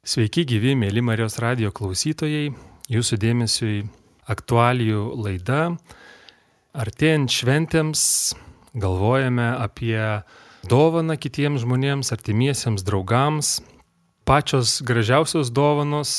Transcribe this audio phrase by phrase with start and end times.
[0.00, 2.54] Sveiki gyvi, mėly Marijos radio klausytojai.
[2.88, 3.74] Jūsų dėmesiui
[4.32, 5.74] aktualijų laida.
[6.72, 8.02] Artėjant šventėms
[8.80, 10.00] galvojame apie
[10.64, 13.50] dovaną kitiems žmonėms, artimiesiems draugams.
[14.24, 16.12] Pačios gražiausios dovanos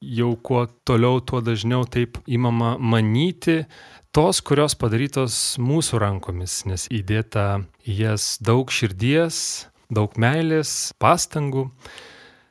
[0.00, 3.66] jau kuo toliau, tuo dažniau taip įmama manyti,
[4.08, 11.68] tos, kurios padarytos mūsų rankomis, nes įdėta į jas daug širdies, daug meilės, pastangų.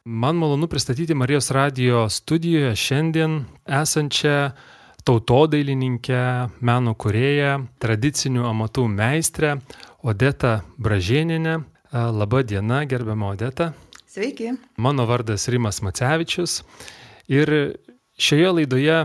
[0.06, 4.50] Man malonu pristatyti Marijos radio studijoje šiandien esančią
[5.06, 6.22] tautodailininkę,
[6.66, 9.52] meno kurėją, tradicinių amatų meistrę
[10.02, 11.60] Odetą Bražieninę.
[11.94, 13.74] Labą dieną, gerbiama Odeta.
[14.10, 14.56] Sveiki.
[14.78, 16.64] Mano vardas Rimas Macevičius.
[17.30, 17.78] Ir
[18.18, 19.04] šioje laidoje,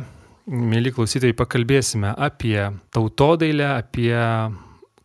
[0.48, 4.16] mėly klausytojai, pakalbėsime apie tautodailę, apie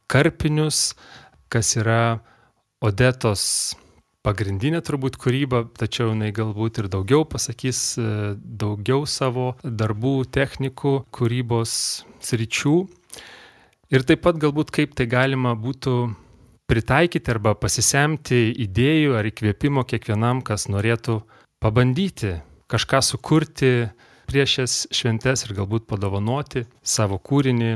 [0.08, 0.94] karpinius,
[1.52, 2.22] kas yra
[2.80, 3.76] Odetos
[4.26, 7.98] pagrindinė turbūt kūryba, tačiau jinai galbūt ir daugiau pasakys,
[8.42, 11.74] daugiau savo darbų, technikų, kūrybos
[12.22, 12.76] sričių.
[13.92, 15.96] Ir taip pat galbūt kaip tai galima būtų
[16.72, 21.20] pritaikyti arba pasisemti idėjų ar įkvėpimo kiekvienam, kas norėtų
[21.62, 22.38] pabandyti
[22.72, 23.72] kažką sukurti
[24.32, 27.74] prieš šias šventes ir galbūt padovanoti savo kūrinį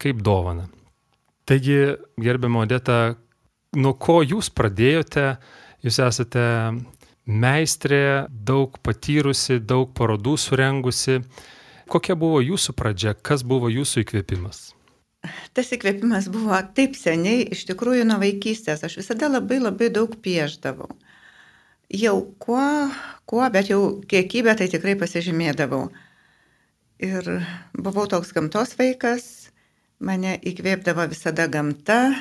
[0.00, 0.70] kaip dovaną.
[1.44, 3.16] Taigi, gerbiamo Odeta,
[3.76, 5.34] nuo ko jūs pradėjote?
[5.86, 6.44] Jūs esate
[7.26, 11.20] meistrė, daug patyrusi, daug parodų surengusi.
[11.90, 14.70] Kokia buvo jūsų pradžia, kas buvo jūsų įkvėpimas?
[15.52, 18.84] Tas įkvėpimas buvo taip seniai, iš tikrųjų nuo vaikystės.
[18.86, 20.88] Aš visada labai labai daug pieždavau
[21.90, 22.90] jau kuo,
[23.26, 25.88] kuo, bet jau kiekybę tai tikrai pasižymėdavau.
[27.02, 27.30] Ir
[27.74, 29.50] buvau toks gamtos vaikas,
[29.98, 32.12] mane įkvėpdavo visada gamta,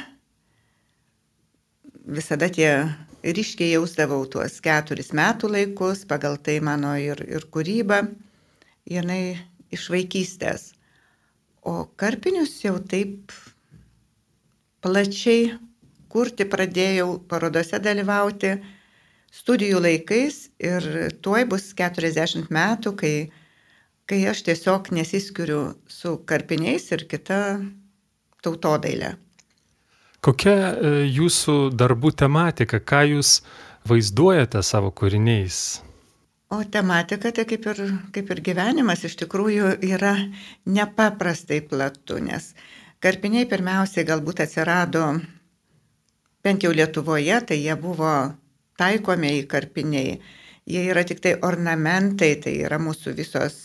[2.07, 2.71] visada tie
[3.23, 8.03] ryškiai jausdavau tuos keturis metų laikus, pagal tai mano ir, ir kūryba,
[8.89, 9.37] jinai
[9.75, 10.73] iš vaikystės.
[11.67, 13.33] O karpinius jau taip
[14.81, 15.51] plačiai
[16.09, 18.55] kurti pradėjau, parodose dalyvauti
[19.35, 20.87] studijų laikais ir
[21.21, 23.15] tuoj bus 40 metų, kai,
[24.09, 27.59] kai aš tiesiog nesiskiriu su karpiniais ir kita
[28.41, 29.17] tautodailė.
[30.25, 33.39] Kokia e, jūsų darbų tematika, ką jūs
[33.87, 35.79] vaizduojate savo kūriniais?
[36.51, 37.79] O tematika tai kaip ir,
[38.11, 40.15] kaip ir gyvenimas iš tikrųjų yra
[40.65, 42.51] nepaprastai platu, nes
[43.05, 45.05] karpiniai pirmiausiai galbūt atsirado
[46.43, 48.11] bent jau Lietuvoje, tai jie buvo
[48.81, 50.17] taikomieji karpiniai.
[50.69, 53.55] Jie yra tik tai ornamentai, tai yra mūsų visos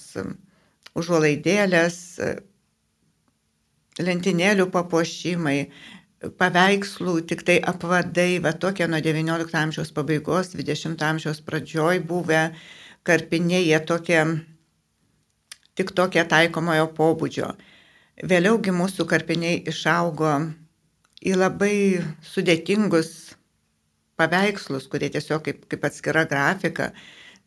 [0.95, 1.99] užuolaidėlės,
[4.05, 5.59] lentynėlių papuošimai,
[6.41, 12.49] paveikslų, tik tai apvadai, va tokie nuo XIX amžiaus pabaigos, XX amžiaus pradžioj buvę
[13.05, 14.21] karpiniai, jie tokie,
[15.79, 17.53] tik tokie taikomojo pobūdžio.
[18.25, 20.35] Vėliaugi mūsų karpiniai išaugo
[21.25, 21.77] į labai
[22.23, 23.35] sudėtingus
[24.21, 26.93] paveikslus, kurie tiesiog kaip, kaip atskira grafika.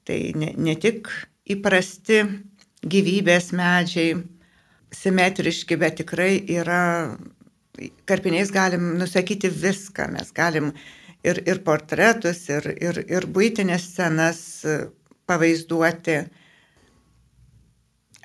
[0.08, 1.10] Tai ne, ne tik
[1.48, 2.22] įprasti
[2.88, 4.18] gyvybės medžiai,
[4.94, 7.18] simetriški, bet tikrai yra,
[8.10, 10.72] karpiniais galim nusakyti viską, mes galim
[11.24, 14.42] ir, ir portretus, ir, ir, ir būtinės scenas
[15.28, 16.20] pavaizduoti.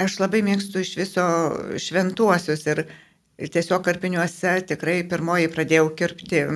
[0.02, 1.24] Aš labai mėgstu iš viso
[1.80, 2.84] šventuosius ir,
[3.38, 6.46] ir tiesiog karpiniuose tikrai pirmoji pradėjau kirpti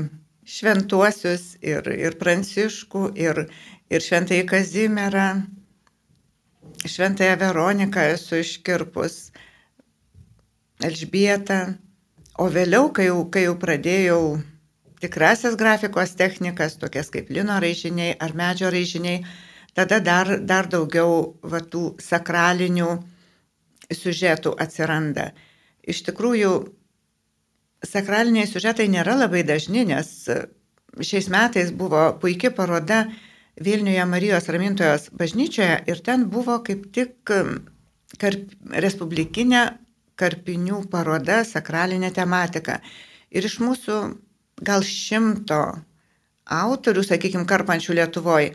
[0.47, 3.47] šventuosius ir, ir Pranciškų, ir,
[3.91, 5.27] ir Šventąjį Kazimierą,
[6.87, 9.19] Šventąją Veroniką esu iškirpus,
[10.87, 11.61] Elžbietą,
[12.39, 14.21] o vėliau, kai jau, kai jau pradėjau
[15.01, 19.25] tikrasias grafikos technikas, tokias kaip lino raižiniai ar medžio raižiniai,
[19.77, 22.91] tada dar, dar daugiau va, tų sakralinių
[23.93, 25.31] siužetų atsiranda.
[25.87, 26.53] Iš tikrųjų,
[27.87, 30.13] sakraliniai siužetai nėra labai dažni, nes
[30.97, 33.07] šiais metais buvo puikia paroda
[33.57, 37.15] Vilniuje Marijos Ramintojos bažnyčioje ir ten buvo kaip tik
[38.21, 38.51] karp,
[38.85, 39.63] respublikinė
[40.21, 42.81] karpinių paroda sakralinė tematika.
[43.31, 43.99] Ir iš mūsų
[44.65, 45.61] gal šimto
[46.57, 48.53] autorių, sakykime, karpančių Lietuvoje,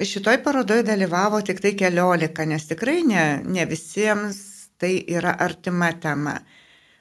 [0.00, 4.38] šitoj parodoje dalyvavo tik tai keliolika, nes tikrai ne, ne visiems
[4.78, 6.38] tai yra artima tema.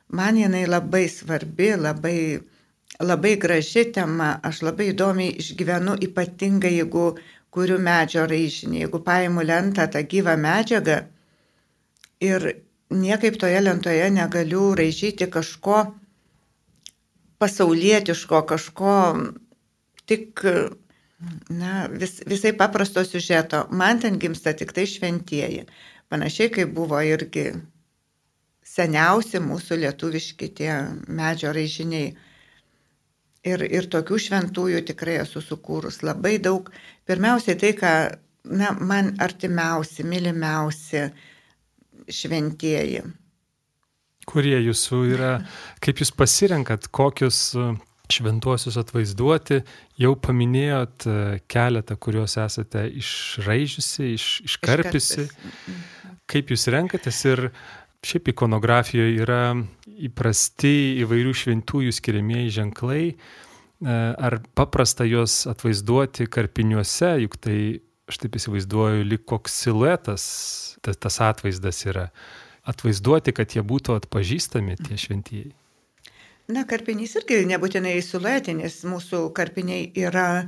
[0.10, 2.20] Man jinai labai svarbi, labai,
[3.04, 7.10] labai graži tema, aš labai įdomiai išgyvenu, ypatingai jeigu
[7.54, 11.02] kuriu medžio raižinį, jeigu paimu lentą tą gyvą medžiagą
[12.24, 12.48] ir
[12.90, 15.86] niekaip toje lentoje negaliu raižyti kažko
[17.38, 18.94] pasaulietiško, kažko
[20.08, 20.44] tik
[21.50, 23.66] na, vis, visai paprasto siužeto.
[23.72, 25.66] Man ten gimsta tik tai šventieji.
[26.10, 27.52] Panašiai kaip buvo irgi
[28.68, 30.72] seniausi mūsų lietuviški tie
[31.08, 32.14] medžio raižiniai.
[33.48, 36.68] Ir, ir tokių šventųjų tikrai esu sukūrus labai daug.
[37.08, 37.92] Pirmiausiai tai, ką
[38.52, 41.06] na, man artimiausi, mylimiausi
[42.10, 43.04] šventieji.
[44.28, 45.34] Kurie jūsų yra,
[45.84, 47.56] kaip jūs pasirenkat, kokius
[48.12, 49.62] šventuosius atvaizduoti,
[50.00, 51.16] jau paminėjot e,
[51.52, 55.28] keletą, kuriuos esate išraižiusi, iš, iškarpisi.
[56.28, 57.48] Kaip jūs renkatės ir
[58.08, 59.42] šiaip ikonografijoje yra
[60.08, 63.18] įprasti įvairių šventųjų skiriamieji ženklai, e,
[63.92, 67.60] ar paprasta juos atvaizduoti karpiniuose, juk tai,
[68.08, 70.26] aš taip įsivaizduoju, lik koks siluetas
[70.82, 72.10] tas, tas atvaizdas yra.
[72.68, 75.54] Atvaizduoti, kad jie būtų atpažįstami tie šventieji.
[76.52, 80.46] Na, karpinys irgi nebūtinai siluetinis, mūsų karpiniai yra,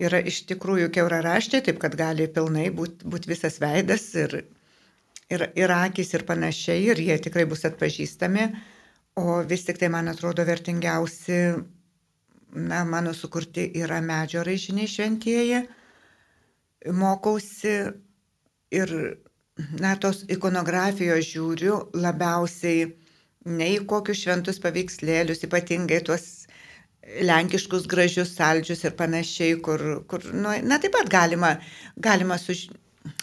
[0.00, 4.42] yra iš tikrųjų keuraraštė, taip kad gali pilnai būti būt visas veidas ir,
[5.32, 8.48] ir, ir akis ir panašiai, ir jie tikrai bus atpažįstami,
[9.20, 11.40] o vis tik tai, man atrodo, vertingiausi,
[12.52, 15.64] na, mano sukurti yra medžio raižiniai šventieji,
[16.86, 17.74] mokausi
[18.70, 18.94] ir,
[19.80, 22.88] na, tos ikonografijos žiūriu labiausiai
[23.48, 26.28] ne į kokius šventus paveikslėlius, ypatingai tuos
[27.24, 31.56] lenkiškus gražius saldžius ir panašiai, kur, kur nu, na taip pat galima,
[31.96, 32.68] galima suž...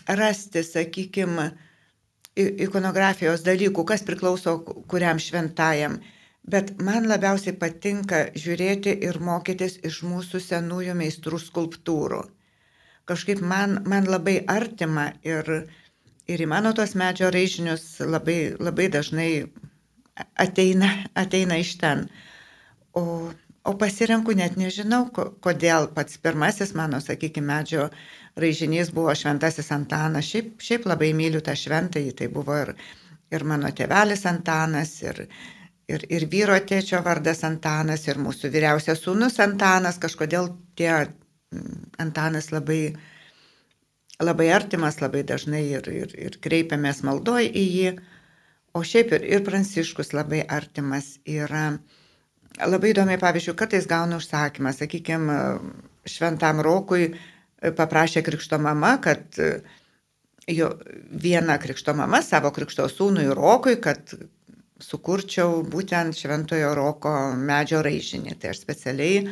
[0.07, 1.51] rasti, sakykime,
[2.35, 4.57] ikonografijos dalykų, kas priklauso
[4.91, 5.99] kuriam šventajam.
[6.45, 12.21] Bet man labiausiai patinka žiūrėti ir mokytis iš mūsų senųjų meistrų skulptūrų.
[13.05, 15.49] Kažkaip man, man labai artima ir,
[16.25, 19.29] ir į mano tos medžio raižinius labai, labai dažnai
[20.41, 22.07] ateina, ateina iš ten.
[22.97, 23.03] O,
[23.65, 25.03] o pasirenku net nežinau,
[25.45, 27.89] kodėl pats pirmasis mano, sakykime, medžio
[28.41, 30.31] raižinys buvo Šventasis Antanas.
[30.31, 32.73] Šiaip, šiaip labai myliu tą šventąjį, tai buvo ir,
[33.35, 35.27] ir mano tėvelis Antanas, ir,
[35.91, 40.91] ir, ir vyro tėčio vardas Antanas, ir mūsų vyriausias sūnus Antanas, kažkodėl tie
[42.01, 42.95] Antanas labai,
[44.21, 47.93] labai artimas, labai dažnai ir, ir, ir kreipiamės maldoj į jį.
[48.75, 51.77] O šiaip ir, ir Pranciškus labai artimas yra.
[52.65, 55.39] Labai įdomiai, pavyzdžiui, kartais gaunu užsakymą, sakykime,
[56.07, 57.09] šventam Rokui
[57.75, 59.39] paprašė krikšto mama, kad
[60.47, 60.69] jo
[61.11, 64.13] viena krikšto mama savo krikšto sūnui Rokui, kad
[64.81, 68.35] sukurčiau būtent šventojo Roko medžio raižinį.
[68.39, 69.25] Tai aš specialiai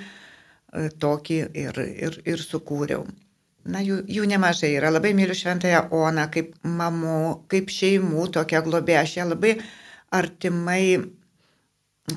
[0.74, 3.06] tokį ir, ir, ir sukūriau
[3.66, 4.92] na, jų, jų nemažai yra.
[4.94, 7.18] Labai myliu Šventąją Oną kaip mamų,
[7.52, 8.98] kaip šeimų tokia globė.
[9.02, 9.56] Aš ją labai
[10.14, 10.84] artimai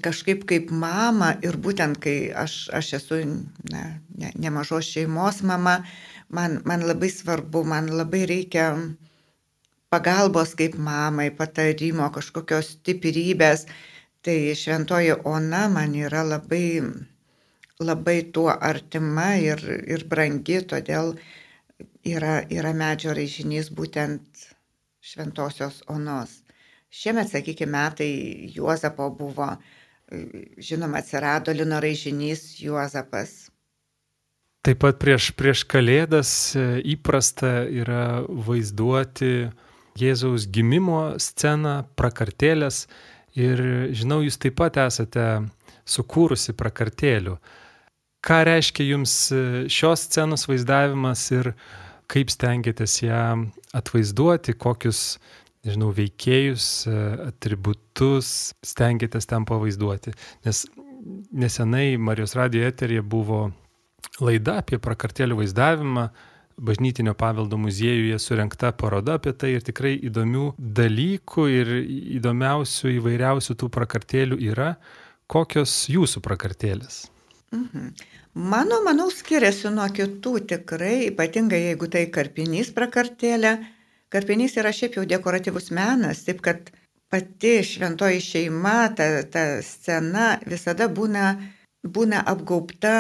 [0.03, 3.20] kažkaip kaip mama ir būtent kai aš, aš esu
[3.70, 3.82] na,
[4.19, 5.79] ne, nemažos šeimos mama,
[6.29, 8.73] man, man labai svarbu, man labai reikia
[9.94, 13.69] pagalbos kaip mamai, patarimo, kažkokios stiprybės.
[14.26, 16.81] Tai šventoji Ona man yra labai
[17.81, 21.14] labai tuo artima ir, ir brangi, todėl
[22.06, 24.46] yra, yra medžio raižinys būtent
[25.05, 26.40] šventosios onos.
[26.90, 28.12] Šiemet, sakykime, metai
[28.55, 29.50] Juozapo buvo,
[30.56, 33.50] žinoma, atsirado lino raižinys Juozapas.
[34.67, 36.62] Taip pat prieš, prieš Kalėdas e,
[36.96, 39.50] įprasta yra vaizduoti
[39.97, 42.87] Jėzaus gimimo sceną, prakartėlės
[43.38, 43.62] ir
[43.95, 45.26] žinau, jūs taip pat esate
[45.87, 47.37] sukūrusi prakartėlių.
[48.25, 49.42] Ką reiškia jums e,
[49.73, 51.52] šios scenos vaizdavimas ir
[52.11, 53.25] kaip stengiatės ją
[53.76, 55.18] atvaizduoti, kokius,
[55.66, 56.96] nežinau, veikėjus, e,
[57.28, 60.14] atributus stengiatės ten pavaizduoti.
[60.46, 60.64] Nes
[61.32, 63.50] nesenai Marijos radijo eterija buvo
[64.20, 66.08] laida apie prakartėlių vaizdavimą,
[66.56, 71.73] bažnytinio paveldo muziejuje surinkta paroda apie tai ir tikrai įdomių dalykų ir
[72.18, 74.73] įdomiausių įvairiausių tų prakartėlių yra.
[75.26, 77.04] Kokios jūsų prakartėlės?
[77.53, 77.95] Mhm.
[78.35, 83.53] Mano, manau, skiriasi nuo kitų tikrai, ypatingai jeigu tai karpinys prakartėlė.
[84.12, 86.73] Karpinys yra šiaip jau dekoratyvus menas, taip kad
[87.11, 91.31] pati šventoji šeima, ta, ta scena visada būna,
[91.87, 92.97] būna apgaubta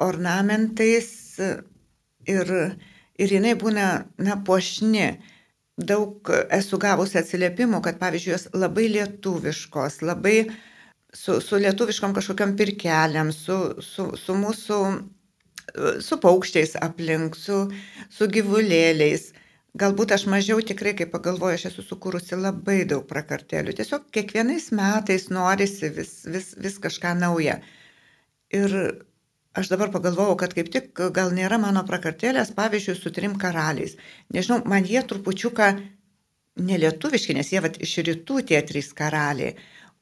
[0.00, 2.54] ornamentais ir,
[3.18, 3.90] ir jinai būna,
[4.22, 5.10] na, pošni.
[5.80, 10.58] Daug esu gavusi atsiliepimų, kad, pavyzdžiui, jos labai lietuviškos, labai uh,
[11.12, 14.78] su, su lietuviškom kažkokiam pirkeliam, su, su, su mūsų,
[16.02, 17.66] su paukščiais aplink, su,
[18.10, 19.30] su gyvulėliais.
[19.80, 23.76] Galbūt aš mažiau tikrai, kai pagalvoju, aš esu sukūrusi labai daug prakartėlių.
[23.78, 27.60] Tiesiog kiekvienais metais norisi vis, vis, vis kažką naują.
[28.50, 28.74] Ir
[29.54, 33.94] aš dabar pagalvojau, kad kaip tik gal nėra mano prakartėlės, pavyzdžiui, su trim karaliais.
[34.34, 35.70] Nežinau, man jie trupučiuką
[36.66, 39.54] nelietuviški, nes jie vat, iš rytų tie trys karaliai.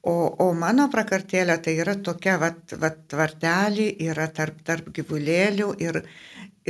[0.07, 5.99] O, o mano prakartėlė tai yra tokia, vat, vat, tvartelį yra tarp, tarp gyvulėlių ir,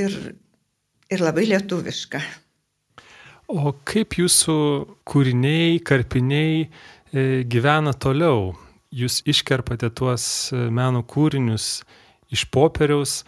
[0.02, 0.16] ir,
[1.14, 2.24] ir labai lietuviška.
[3.50, 4.56] O kaip jūsų
[5.10, 6.70] kūriniai, karpiniai e,
[7.50, 8.56] gyvena toliau?
[8.90, 11.84] Jūs iškerpate tuos e, meno kūrinius
[12.34, 13.24] iš popieriaus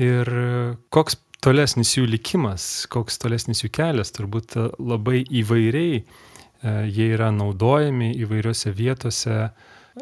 [0.00, 0.28] ir
[0.92, 6.02] koks tolesnis jų likimas, koks tolesnis jų kelias, turbūt e, labai įvairiai
[6.62, 9.50] jie yra naudojami įvairiose vietose,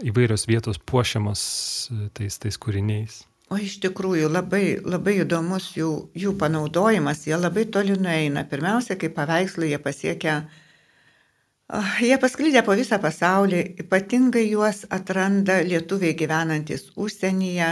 [0.05, 1.41] įvairios vietos puošiamos
[1.91, 3.23] e, tais, tais kūriniais.
[3.49, 8.45] O iš tikrųjų labai, labai įdomus jų, jų panaudojimas, jie labai toli nueina.
[8.45, 10.35] Pirmiausia, kai paveikslai jie pasiekia,
[12.05, 17.71] jie pasklydė po visą pasaulį, ypatingai juos atranda lietuviai gyvenantis užsienyje,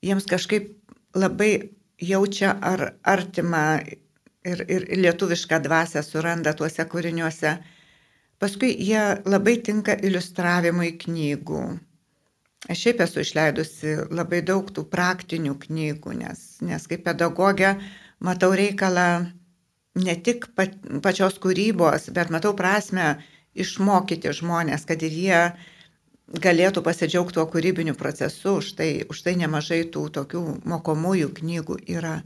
[0.00, 0.72] jiems kažkaip
[1.12, 1.52] labai
[2.00, 3.66] jaučia ar artimą
[4.48, 7.58] ir, ir lietuvišką dvasę suranda tuose kūriniuose.
[8.42, 11.62] Paskui jie labai tinka iliustravimui knygų.
[12.70, 17.76] Aš šiaip esu išleidusi labai daug tų praktinių knygų, nes, nes kaip pedagogė
[18.22, 19.06] matau reikalą
[20.02, 20.48] ne tik
[21.04, 23.12] pačios kūrybos, bet matau prasme
[23.54, 25.42] išmokyti žmonės, kad ir jie
[26.42, 32.16] galėtų pasidžiaugti tuo kūrybiniu procesu, už tai, už tai nemažai tų tokių mokomųjų knygų yra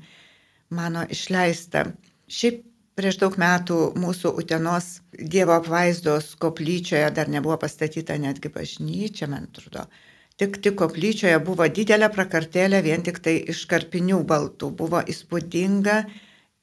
[0.70, 1.90] mano išleista.
[2.28, 2.64] Šiaip
[2.96, 9.86] prieš daug metų mūsų Utenos Dievo apvaizdos koplyčioje dar nebuvo pastatyta netgi bažnyčia, man atrodo.
[10.36, 14.72] Tik, tik koplyčioje buvo didelė prakartėlė vien tik tai iš karpinių baltų.
[14.76, 16.02] Buvo įspūdinga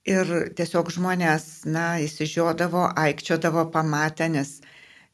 [0.09, 4.59] ir tiesiog žmonės, na, įsižiodavo, aikčiodavo pamatę, nes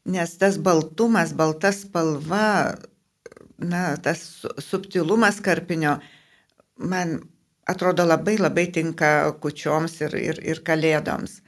[0.04, 2.76] nes tas baltumas, balta spalva,
[3.58, 5.98] na, tas subtilumas karpinio
[6.76, 7.20] man
[7.68, 11.40] atrodo labai labai tinka kučioms ir, ir, ir kalėdoms.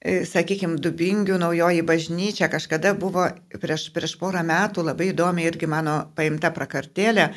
[0.00, 3.28] E, Sakykime, Dubingių naujoji bažnyčia kažkada buvo
[3.60, 7.30] prieš, prieš porą metų labai įdomi irgi mano paimta prakartėlė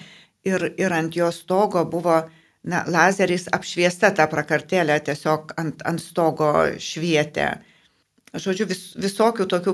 [0.47, 2.19] ir, ir ant jos stogo buvo
[2.63, 7.55] na, lazeriais apšviesta ta prakartėlė, tiesiog ant, ant stogo švietė
[8.35, 9.73] žodžiu, vis, visokių tokių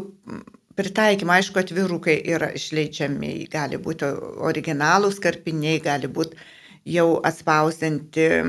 [0.78, 4.10] pritaikymų, aišku, atvirukai yra išleidžiami, gali būti
[4.50, 6.38] originalūs karpiniai, gali būti
[6.86, 8.44] jau atspausinti e,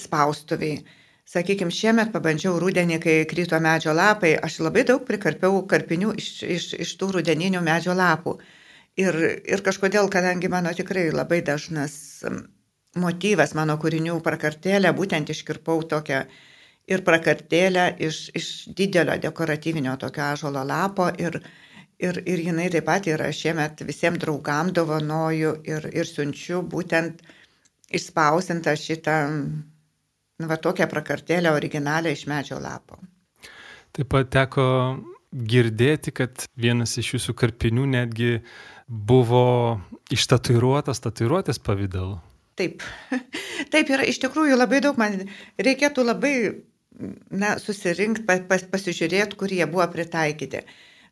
[0.00, 0.80] spaustuviai.
[1.26, 6.68] Sakykime, šiemet pabandžiau rudenį, kai kryto medžio lapai, aš labai daug prikarpiau karpinių iš, iš,
[6.86, 8.36] iš tų rudeninių medžio lapų.
[8.96, 11.96] Ir, ir kažkodėl, kadangi mano tikrai labai dažnas
[12.96, 16.38] motyvas mano kūrinių prakartėlė, būtent iškirpau tokią uh,
[16.86, 18.48] ir prakartėlę iš, iš
[18.78, 21.40] didelio dekoratyvinio tokio ažolo lapo ir,
[21.98, 27.24] ir, ir jinai taip pat yra šiemet visiems draugam dovanoju ir, ir siunčiu būtent
[27.94, 29.16] išspausintą šitą,
[30.40, 32.98] nu, va tokią prakartėlę originalią iš medžio lapo.
[33.96, 34.66] Taip pat teko
[35.32, 38.32] girdėti, kad vienas iš jūsų karpinių netgi
[38.86, 39.80] buvo
[40.12, 42.18] ištatuiruotas tatuiruotės pavydalu.
[42.56, 42.84] Taip,
[43.72, 45.26] taip yra iš tikrųjų labai daug, man
[45.60, 46.34] reikėtų labai
[47.30, 50.62] na, susirinkti, pas, pasižiūrėti, kur jie buvo pritaikyti.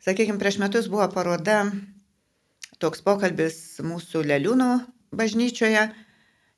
[0.04, 1.64] Sakykime, prieš metus buvo paroda,
[2.80, 4.70] toks pokalbis mūsų Leliūnų
[5.16, 5.88] bažnyčioje.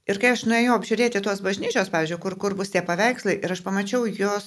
[0.07, 3.63] Ir kai aš nuėjau apžiūrėti tos bažnyčios, pavyzdžiui, kur, kur bus tie paveikslai, ir aš
[3.67, 4.47] pamačiau jos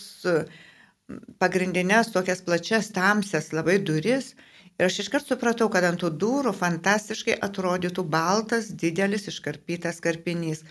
[1.42, 4.34] pagrindinės tokias plačias tamsias labai duris.
[4.80, 10.63] Ir aš iškart supratau, kad ant tų durų fantastiškai atrodytų baltas, didelis iškarpytas karpinys.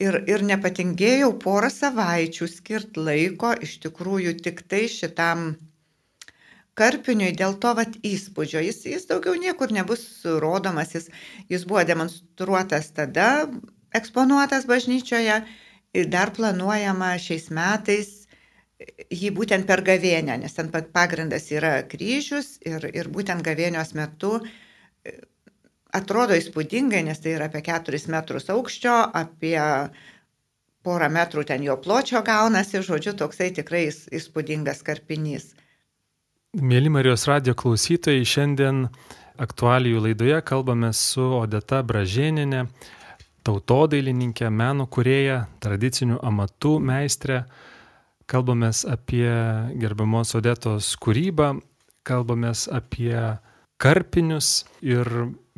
[0.00, 5.50] Ir, ir nepatingėjau porą savaičių skirti laiko iš tikrųjų tik tai šitam
[6.80, 8.62] karpiniui dėl to vat įspūdžio.
[8.64, 10.04] Jis, jis daugiau niekur nebus
[10.44, 11.10] rodomas, jis,
[11.52, 13.30] jis buvo demonstruotas tada,
[13.96, 15.40] eksponuotas bažnyčioje
[15.94, 18.16] ir dar planuojama šiais metais
[19.10, 24.38] jį būtent per gavėnę, nes ten pagrindas yra kryžius ir, ir būtent gavėnios metu
[25.92, 29.58] atrodo įspūdingai, nes tai yra apie 4 metrus aukščio, apie
[30.86, 35.50] porą metrų ten jo pločio gaunasi, žodžiu, toksai tikrai įspūdingas karpinys.
[36.56, 38.86] Mėly Marijos radio klausytojai, šiandien
[39.40, 42.64] aktualijų laidoje kalbame su Odeta Bražėninė,
[43.46, 47.44] tautodailininkė, meno kurėja, tradicinių amatų meistrė.
[48.30, 49.26] Kalbamės apie
[49.80, 51.56] gerbiamos Odetos kūrybą,
[52.06, 53.16] kalbamės apie
[53.80, 55.08] karpinius ir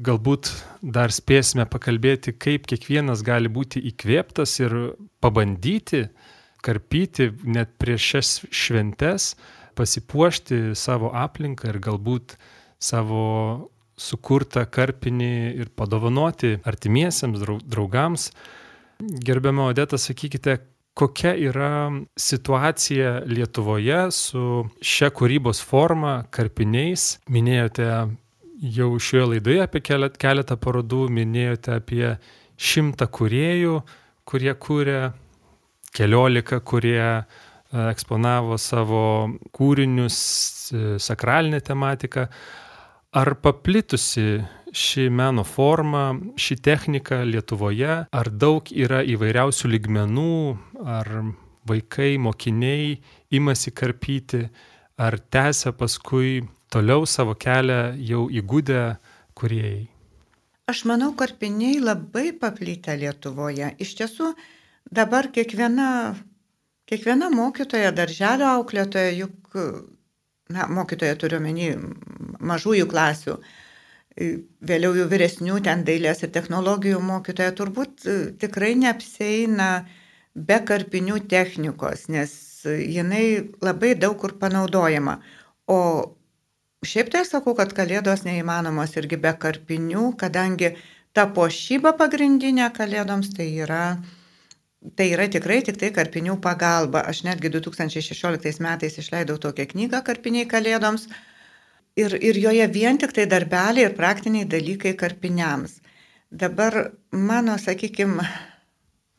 [0.03, 0.51] galbūt
[0.83, 4.77] dar spėsime pakalbėti, kaip kiekvienas gali būti įkvėptas ir
[5.23, 6.07] pabandyti
[6.63, 9.33] karpyti net prieš šias šventes,
[9.79, 12.37] pasipuošti savo aplinką ir galbūt
[12.83, 15.33] savo sukurtą karpinį
[15.63, 18.31] ir padovanoti artimiesiems, draugams.
[19.03, 20.59] Gerbiamo Odeta, sakykite,
[20.95, 27.17] kokia yra situacija Lietuvoje su šia kūrybos forma, karpiniais.
[27.33, 27.89] Minėjote
[28.63, 32.07] jau šioje laidoje apie keletą parodų, minėjote apie
[32.63, 33.81] šimtą kuriejų,
[34.29, 35.01] kurie kūrė,
[35.97, 37.23] keliolika, kurie e,
[37.91, 39.05] eksponavo savo
[39.57, 40.19] kūrinius,
[40.71, 42.29] e, sakralinę tematiką.
[43.13, 44.41] Ar paplitusi
[44.73, 50.37] ši meno forma, ši technika Lietuvoje, ar daug yra įvairiausių ligmenų,
[50.81, 51.11] ar
[51.69, 52.95] vaikai, mokiniai
[53.37, 54.47] imasi karpyti,
[54.97, 56.41] ar tęsia paskui
[56.73, 58.81] toliau savo kelią jau įgūdę
[59.37, 59.85] kuriejai?
[60.73, 63.75] Aš manau, karpiniai labai paplitę Lietuvoje.
[63.77, 64.33] Iš tiesų,
[64.89, 66.15] dabar kiekviena,
[66.89, 69.59] kiekviena mokytoja, darželio auklėtoja, juk
[70.53, 71.69] na, mokytoja turiu menį
[72.53, 73.37] mažųjų klasių,
[74.71, 79.87] vėliau jau vyresnių ten dailės ir technologijų mokytoja, turbūt e, tikrai neapseina
[80.35, 82.35] be karpinių technikos, nes
[82.67, 85.19] jinai labai daug kur panaudojama.
[85.73, 85.79] O
[86.87, 90.75] šiaip tai sakau, kad kalėdos neįmanomos irgi be karpinių, kadangi
[91.17, 93.85] ta pošyba pagrindinė kalėdoms tai yra
[94.83, 97.05] Tai yra tikrai tik tai karpinių pagalba.
[97.07, 101.07] Aš netgi 2016 metais išleidau tokią knygą Karpiniai kalėdoms
[101.95, 105.77] ir, ir joje vien tik tai darbeliai ir praktiniai dalykai karpiniams.
[106.43, 106.79] Dabar
[107.13, 108.27] mano, sakykime,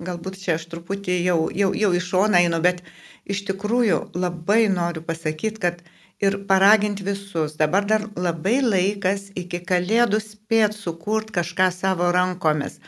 [0.03, 2.83] galbūt čia aš truputį jau, jau, jau iš šoną einu, bet
[3.23, 5.79] iš tikrųjų labai noriu pasakyti, kad
[6.19, 7.55] ir paraginti visus.
[7.61, 12.81] Dabar dar labai laikas iki kalėdų spėt sukurti kažką savo rankomis.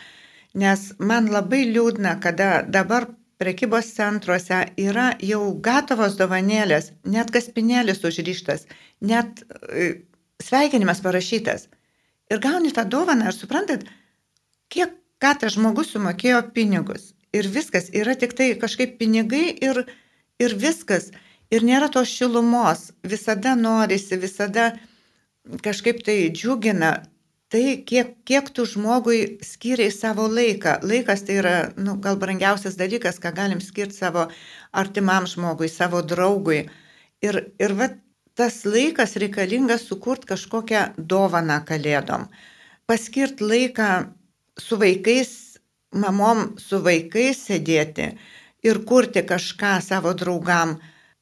[0.55, 3.09] Nes man labai liūdna, kada dabar
[3.41, 8.63] prekybos centruose yra jau gatavos dovanėlės, net kaspinėlis užryštas,
[9.03, 9.89] net e,
[10.43, 11.67] sveikinimas parašytas.
[12.31, 13.83] Ir gauni tą dovaną ir suprantat,
[14.71, 17.11] kiek ką tas žmogus sumokėjo pinigus.
[17.35, 19.83] Ir viskas yra tik tai kažkaip pinigai ir,
[20.39, 21.11] ir viskas.
[21.51, 22.93] Ir nėra tos šilumos.
[23.03, 24.71] Visada norisi, visada
[25.65, 26.95] kažkaip tai džiugina
[27.55, 30.79] tai, kiek, kiek tu žmogui skiriai savo laiką.
[30.83, 34.25] Laikas tai yra, nu, gal brangiausias dalykas, ką galim skirti savo
[34.75, 36.65] artimam žmogui, savo draugui.
[37.23, 37.87] Ir, ir va,
[38.35, 42.27] tas laikas reikalingas sukurti kažkokią dovaną kalėdom.
[42.89, 43.89] Paskirt laiką
[44.59, 45.31] su vaikais,
[45.95, 48.09] mamom su vaikais sėdėti
[48.67, 50.75] ir kurti kažką savo draugam,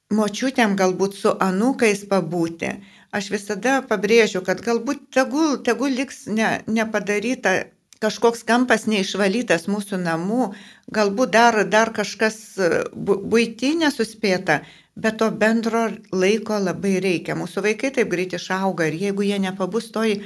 [0.09, 2.73] močiutėm galbūt su anūkais pabūti
[3.13, 7.55] aš visada pabrėžiu, kad galbūt tegul, tegul liks ne, nepadaryta
[8.03, 10.51] kažkoks kampas neišvalytas mūsų namų,
[10.95, 14.61] galbūt dar, dar kažkas e, būti nesuspėta,
[14.99, 17.37] bet to bendro laiko labai reikia.
[17.39, 20.17] Mūsų vaikai taip greit išauga ir jeigu jie nepabus toj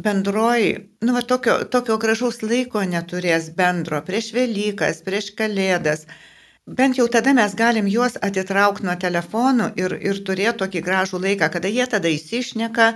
[0.00, 0.74] bendroji,
[1.04, 6.06] nu, va, tokio, tokio gražaus laiko neturės bendro prieš Velykas, prieš Kalėdas,
[6.78, 11.48] bent jau tada mes galim juos atitraukti nuo telefonų ir, ir turėti tokį gražų laiką,
[11.54, 12.92] kada jie tada įsišneka.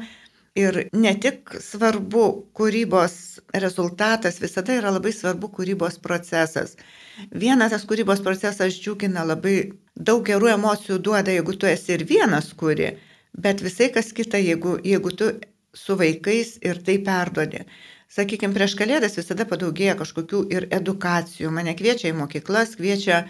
[0.55, 3.15] Ir ne tik svarbu kūrybos
[3.59, 6.77] rezultatas, visada yra labai svarbu kūrybos procesas.
[7.35, 9.57] Vienas tas kūrybos procesas džiugina labai
[9.99, 12.93] daug gerų emocijų duoda, jeigu tu esi ir vienas kuri,
[13.35, 15.33] bet visai kas kita, jeigu, jeigu tu
[15.75, 17.65] su vaikais ir tai perduodi.
[18.15, 21.51] Sakykime, prieš kalėdas visada padaugėja kažkokių ir edukacijų.
[21.51, 23.25] Mane kviečia į mokyklas, kviečia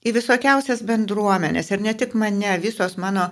[0.00, 3.28] į visokiausias bendruomenės ir ne tik mane, visos mano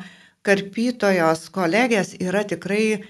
[0.47, 3.01] karpytojos kolegės yra tikrai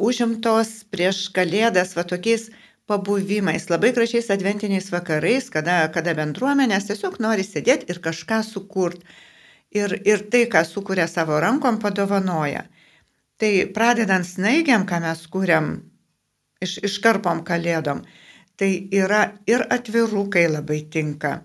[0.00, 2.48] užimtos prieš kalėdas va tokiais
[2.90, 9.06] pabuvimais, labai gražiais adventiniais vakarais, kada, kada bendruomenės tiesiog nori sėdėti ir kažką sukurti.
[9.70, 12.64] Ir, ir tai, ką sukuria savo rankom, padovanoja.
[13.38, 15.68] Tai pradedant snaigiam, ką mes kūriam
[16.58, 18.02] iš, iškarpom kalėdom,
[18.58, 21.36] tai yra ir atvirukai labai tinka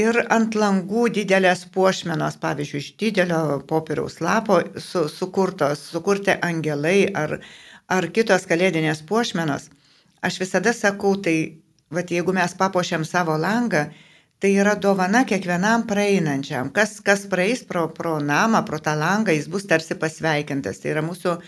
[0.00, 7.38] ir ant langų didelės puošmenos, pavyzdžiui, iš didelio popieriaus lapo su, sukurtos, sukurti angelai ar,
[7.88, 9.70] ar kitos kalėdinės puošmenos.
[10.26, 13.86] Aš visada sakau, tai, vad jeigu mes papuošiam savo langą,
[14.40, 16.68] tai yra dovana kiekvienam praeinančiam.
[16.76, 20.82] Kas, kas praeis pro, pro namą, pro tą langą, jis bus tarsi pasveikintas.
[20.82, 21.38] Tai yra mūsų,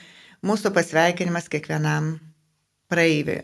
[0.48, 2.14] mūsų pasveikinimas kiekvienam
[2.88, 3.42] praeiviui.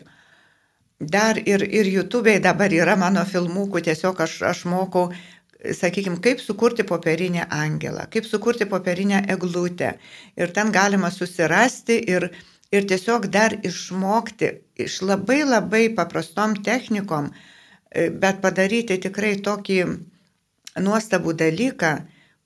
[0.99, 5.09] Dar ir, ir YouTube'ai dabar yra mano filmukų, tiesiog aš, aš mokau,
[5.75, 9.97] sakykime, kaip sukurti popierinę angelą, kaip sukurti popierinę eglutę.
[10.37, 12.29] Ir ten galima susirasti ir,
[12.71, 14.53] ir tiesiog dar išmokti
[14.87, 17.31] iš labai labai paprastom technikom,
[17.91, 19.79] e, bet padaryti tikrai tokį
[20.79, 21.93] nuostabų dalyką,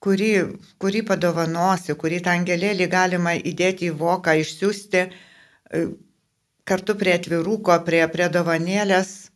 [0.02, 0.34] kurį,
[0.82, 5.88] kurį padovanosi, kurį tą angelėlį galima įdėti į voką, išsiųsti e,
[6.70, 9.32] kartu prie atviruko, prie, prie dovanėlės,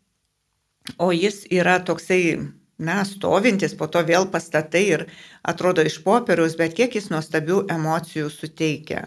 [1.01, 2.37] o jis yra toksai,
[2.83, 5.05] na, stovintis, po to vėl pastatai ir
[5.53, 9.05] atrodo iš popieriaus, bet kiek jis nuostabių emocijų suteikia.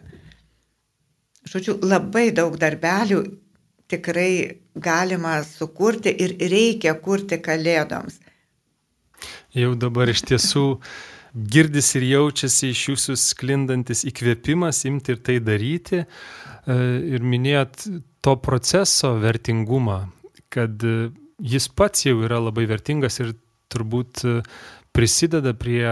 [1.46, 3.20] Žodžiu, labai daug darbelių
[3.90, 8.18] tikrai galima sukurti ir reikia kurti kalėdoms.
[9.56, 10.64] Jau dabar iš tiesų
[11.36, 16.02] girdis ir jaučiasi iš jūsų sklindantis įkvėpimas imti ir tai daryti.
[16.02, 16.78] E,
[17.16, 17.86] ir minėjot
[18.24, 20.06] to proceso vertingumą,
[20.50, 20.82] kad
[21.38, 23.36] jis pats jau yra labai vertingas ir
[23.70, 24.24] turbūt
[24.96, 25.84] prisideda prie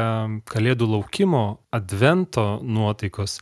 [0.48, 3.40] kalėdų laukimo, advento nuotaikos.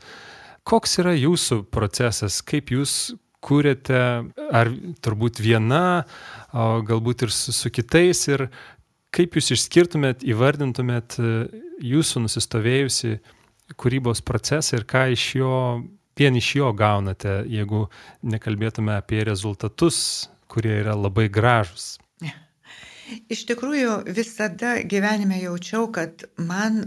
[0.66, 4.00] Koks yra jūsų procesas, kaip jūs kūrėte,
[4.54, 4.70] ar
[5.02, 6.04] turbūt viena,
[6.52, 8.46] galbūt ir su, su kitais, ir
[9.12, 11.32] kaip jūs išskirtumėt, įvardintumėt e,
[11.84, 13.16] jūsų nusistovėjusi
[13.80, 15.56] kūrybos procesą ir ką iš jo,
[16.18, 17.86] vien iš jo gaunate, jeigu
[18.22, 21.96] nekalbėtume apie rezultatus, kurie yra labai gražus.
[23.32, 26.84] Iš tikrųjų, visada gyvenime jaučiau, kad man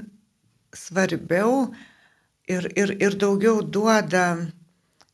[0.73, 1.67] svarbiau
[2.49, 4.47] ir, ir, ir daugiau duoda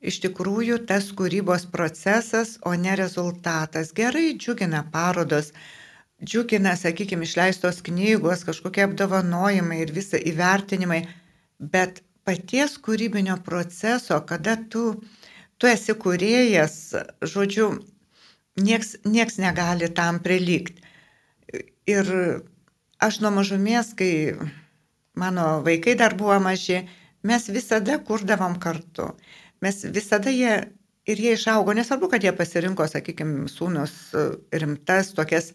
[0.02, 3.92] iš tikrųjų tas kūrybos procesas, o ne rezultatas.
[3.98, 5.52] Gerai džiugina parodos,
[6.24, 11.02] džiugina, sakykime, išleistos knygos, kažkokie apdovanojimai ir visa įvertinimai,
[11.60, 14.86] bet paties kūrybinio proceso, kada tu,
[15.58, 16.78] tu esi kūrėjas,
[17.34, 17.72] žodžiu,
[18.62, 20.82] nieks, nieks negali tam prilygti.
[21.90, 22.10] Ir
[23.02, 24.38] aš nuo mažumės, kai
[25.18, 26.84] mano vaikai dar buvo maži,
[27.26, 29.12] mes visada kurdavom kartu
[29.62, 30.54] mes visada jie
[31.10, 33.94] ir jie išaugo, nesvarbu, kad jie pasirinko, sakykime, sūnus
[34.64, 35.52] rimtas tokias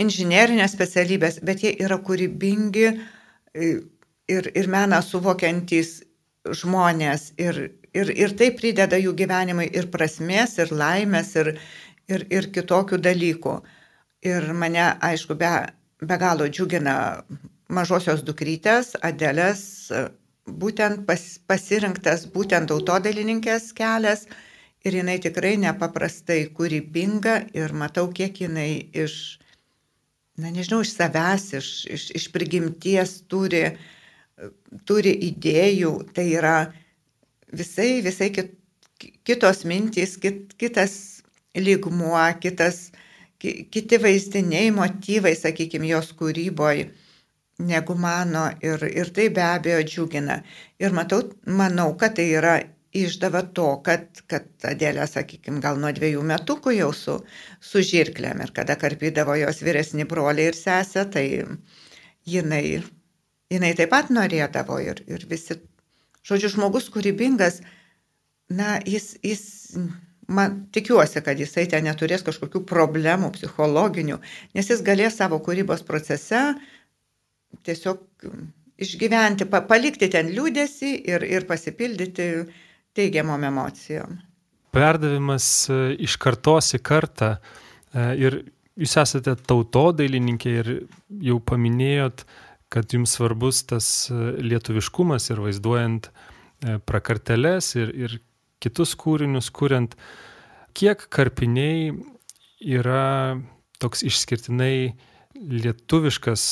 [0.00, 3.68] inžinerinės specialybės, bet jie yra kūrybingi e,
[4.32, 6.00] ir, ir meną suvokiantys
[6.62, 7.60] žmonės ir,
[7.94, 11.54] ir, ir tai prideda jų gyvenimai ir prasmės, ir laimės, ir,
[12.08, 13.58] ir, ir kitokių dalykų.
[14.26, 15.50] Ir mane, aišku, be,
[16.02, 16.96] be galo džiugina
[17.72, 19.90] mažosios dukrytės, Adelės
[20.46, 24.26] būtent pas, pasirinktas būtent autodailininkės kelias
[24.84, 29.38] ir jinai tikrai nepaprastai kūrybinga ir matau, kiek jinai iš,
[30.40, 33.64] na nežinau, iš savęs, iš, iš, iš prigimties turi,
[34.88, 36.56] turi idėjų, tai yra
[37.52, 38.56] visai, visai kit,
[39.28, 40.94] kitos mintys, kit, kitas
[41.58, 42.88] lygmuo, kitas,
[43.42, 46.90] kiti vaizdiniai, motyvai, sakykime, jos kūryboje
[47.62, 50.42] negu mano ir, ir tai be abejo džiugina.
[50.80, 52.56] Ir matau, manau, kad tai yra
[52.92, 57.16] išdava to, kad, kad Adėlė, sakykime, gal nuo dviejų metukų jau su,
[57.60, 61.24] su žirklėm ir kada karpydavo jos vyresni broliai ir sesė, tai
[62.28, 62.82] jinai,
[63.52, 65.56] jinai taip pat norėdavo ir, ir visi,
[66.28, 67.62] žodžiu, žmogus kūrybingas,
[68.52, 69.44] na, jis, jis
[70.28, 74.20] man tikiuosi, kad jisai ten neturės kažkokių problemų psichologinių,
[74.56, 76.50] nes jis galės savo kūrybos procese
[77.64, 78.04] tiesiog
[78.82, 82.28] išgyventi, pa, palikti ten liūdėsi ir, ir pasipildyti
[82.96, 84.18] teigiamom emocijom.
[84.72, 88.38] Perdavimas e, iš kartos į kartą e, ir
[88.80, 90.72] jūs esate tautodailininkė ir
[91.28, 92.24] jau paminėjot,
[92.72, 96.12] kad jums svarbus tas e, lietuviškumas ir vaizduojant
[96.86, 98.12] prakarteles ir, ir
[98.62, 99.96] kitus kūrinius, kuriant,
[100.78, 101.90] kiek karpiniai
[102.62, 103.34] yra
[103.82, 104.92] toks išskirtinai
[105.50, 106.42] lietuviškas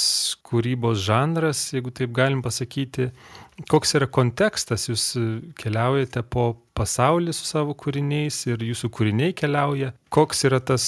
[0.46, 3.10] kūrybos žanras, jeigu taip galim pasakyti.
[3.70, 5.04] Koks yra kontekstas, jūs
[5.60, 9.92] keliaujate po pasaulį su savo kūriniais ir jūsų kūriniai keliauja.
[10.12, 10.86] Koks yra tas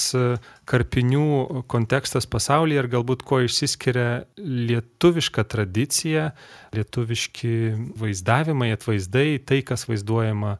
[0.71, 6.31] karpinių kontekstas pasaulyje ir galbūt kuo išsiskiria lietuviška tradicija,
[6.73, 7.55] lietuviški
[8.01, 10.57] vaizdavimai, atvaizdai, tai, kas vaizduojama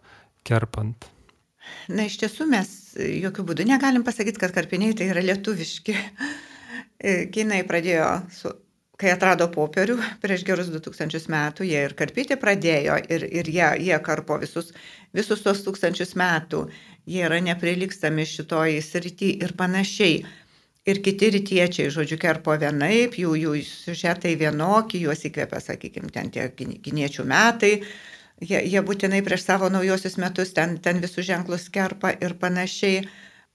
[0.47, 1.09] kerpant.
[1.89, 5.97] Na, iš tiesų mes jokių būdų negalim pasakyti, kad karpiniai tai yra lietuviški.
[7.03, 8.53] E, kinai pradėjo, su,
[9.01, 13.99] kai atrado popierių prieš gerus 2000 metų, jie ir karpyti pradėjo ir, ir jie, jie
[14.07, 14.71] karpo visus,
[15.17, 16.69] visus tos tūkstančius metų.
[17.11, 20.23] Jie yra neprilykstami šitoj srity ir panašiai.
[20.87, 26.49] Ir kiti rytiečiai, žodžiu, kerpo vienaip, jų, jų siužetai vienokie, juos įkvėpia, sakykime, ten tie
[26.55, 27.77] kiniečių metai.
[28.43, 33.05] Jie, jie būtinai prieš savo naujosius metus ten, ten visus ženklus kerpa ir panašiai.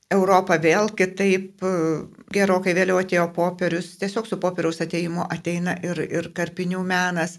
[0.10, 1.72] Europa vėl kitaip, e,
[2.32, 7.38] gerokai vėliau atėjo popierius, tiesiog su popieriaus ateimu ateina ir, ir karpinių menas.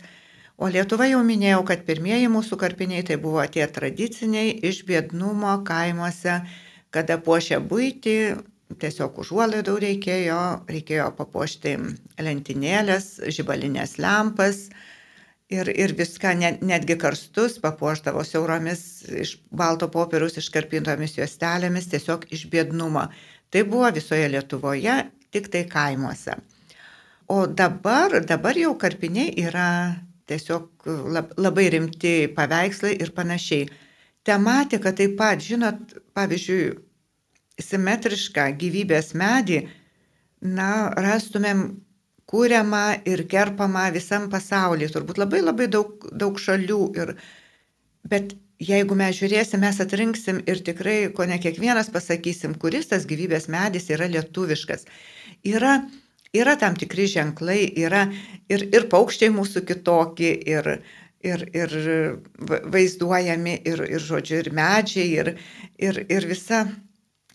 [0.58, 6.40] O Lietuva jau minėjau, kad pirmieji mūsų karpiniai tai buvo tie tradiciniai iš biednumo kaimuose,
[6.90, 8.16] kada puošia būti,
[8.82, 11.76] tiesiog užuolaidų reikėjo, reikėjo papuošti
[12.20, 14.66] lentynėlės, žibalinės lempas
[15.48, 18.82] ir, ir viską, net, netgi karstus papuoždavo siauromis
[19.24, 23.06] iš balto popieriaus iškarpintomis juostelėmis tiesiog iš biednumo.
[23.48, 24.98] Tai buvo visoje Lietuvoje,
[25.32, 26.36] tik tai kaimuose.
[27.28, 29.68] O dabar, dabar jau karpiniai yra
[30.28, 30.88] tiesiog
[31.40, 33.68] labai rimti paveikslai ir panašiai.
[34.28, 36.76] Tematika taip pat, žinot, pavyzdžiui,
[37.64, 39.62] simetrišką gyvybės medį,
[40.44, 41.62] na, rastumėm
[42.28, 46.82] kūriama ir kerpama visam pasaulyje, turbūt labai labai daug, daug šalių.
[47.00, 47.14] Ir,
[48.08, 53.48] bet jeigu mes žiūrėsim, mes atrinksim ir tikrai, ko ne kiekvienas pasakysim, kuris tas gyvybės
[53.52, 54.84] medis yra lietuviškas.
[55.46, 55.78] Yra,
[56.36, 58.08] yra tam tikri ženklai, yra
[58.50, 60.72] ir, ir paukščiai mūsų kitokie, ir,
[61.24, 61.78] ir, ir
[62.74, 65.32] vaizduojami, ir, ir žodžiu, ir medžiai, ir,
[65.78, 66.66] ir, ir visa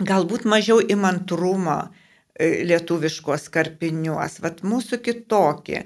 [0.04, 1.82] galbūt mažiau įmantrumo
[2.39, 5.84] lietuviškos karpiniuos, vat mūsų kitokie.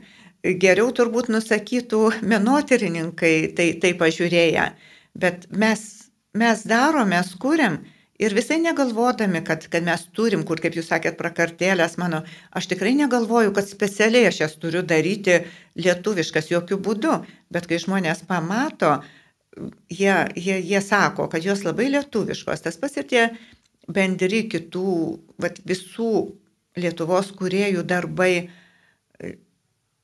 [0.61, 4.69] Geriau turbūt nusakytų menotyrininkai tai, tai pažiūrėję,
[5.19, 5.83] bet mes,
[6.37, 7.81] mes darom, mes kuriam.
[8.17, 12.23] Ir visai negalvodami, kad, kad mes turim, kur, kaip jūs sakėt, prakartėlės mano,
[12.57, 15.43] aš tikrai negalvoju, kad specialiai aš jas turiu daryti
[15.77, 17.13] lietuviškas jokių būdų,
[17.53, 18.95] bet kai žmonės pamato,
[19.93, 23.23] jie, jie, jie sako, kad jos labai lietuviškos, tas pats ir tie
[23.87, 24.93] bendri kitų,
[25.41, 26.11] vat, visų
[26.77, 28.49] Lietuvos kuriejų darbai,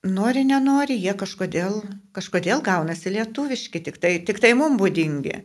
[0.02, 1.76] nori, nenori, jie kažkodėl,
[2.16, 5.36] kažkodėl gaunasi lietuviški, tik tai, tik tai mums būdingi.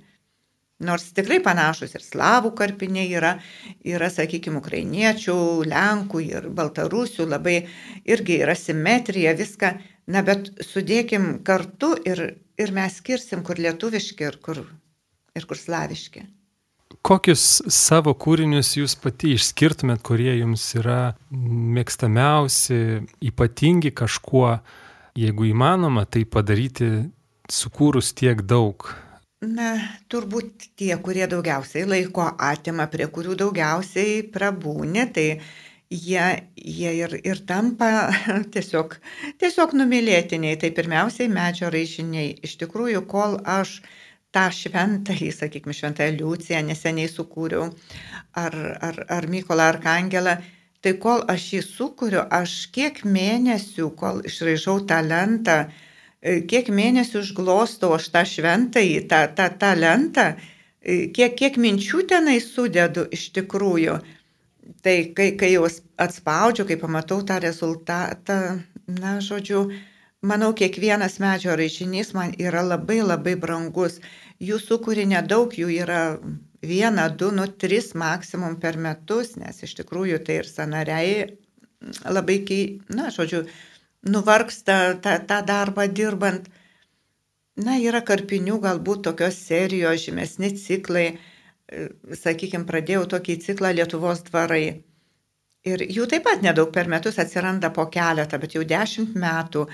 [0.88, 3.34] Nors tikrai panašus ir slavų karpiniai yra,
[3.84, 5.36] yra, sakykime, ukrainiečių,
[5.67, 7.58] lenkų ir baltarusių, labai
[8.08, 9.73] irgi yra simetrija, viską,
[10.08, 12.23] na bet sudėkim kartu ir,
[12.58, 14.63] ir mes skirsim, kur lietuviški ir kur,
[15.36, 16.23] ir kur slaviški.
[17.05, 22.79] Kokius savo kūrinius jūs pati išskirtumėt, kurie jums yra mėgstamiausi,
[23.31, 24.57] ypatingi kažkuo,
[25.19, 26.89] jeigu įmanoma, tai padaryti
[27.49, 28.89] sukūrus tiek daug?
[29.39, 29.71] Na,
[30.12, 35.27] turbūt tie, kurie daugiausiai laiko atima, prie kurių daugiausiai prabūnė, tai
[35.89, 36.25] jie,
[36.59, 38.09] jie ir, ir tampa
[38.53, 38.97] tiesiog,
[39.39, 40.59] tiesiog numylėtiniai.
[40.59, 42.35] Tai pirmiausiai medžio raižiniai.
[42.43, 43.79] Iš tikrųjų, kol aš
[44.35, 47.69] tą šventąjį, sakykime, šventąją Liuciją neseniai sukūriau,
[48.37, 48.55] ar,
[48.87, 50.35] ar, ar Mykolą Arkangelą,
[50.85, 55.57] tai kol aš jį sukūriu, aš kiek mėnesių, kol išraižau talentą,
[56.21, 60.29] e, kiek mėnesių užglostau aš tą šventąjį, tą, tą talentą,
[60.81, 63.99] e, kiek, kiek minčių tenai sudedu iš tikrųjų.
[64.85, 65.65] Tai kai, kai jau
[65.97, 69.65] atspaudžiu, kai pamatau tą rezultatą, na, žodžiu,
[70.21, 74.01] Manau, kiekvienas medžio raižinys man yra labai labai brangus.
[74.43, 76.01] Jų sukūri nedaug, jų yra
[76.60, 81.13] vieną, du, nu, tris maksimum per metus, nes iš tikrųjų tai ir sanariai
[82.03, 82.38] labai,
[82.91, 83.45] na, žodžiu,
[84.03, 86.51] nuvargsta tą, tą darbą dirbant.
[87.55, 91.08] Na, yra karpinių galbūt tokios serijos, žymesni ciklai.
[91.69, 94.82] Sakykime, pradėjau tokį ciklą Lietuvos dvarai.
[95.67, 99.65] Ir jų taip pat nedaug per metus atsiranda po keletą, bet jau dešimt metų,